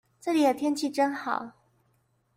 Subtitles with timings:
[0.19, 1.51] 這裡的天氣真好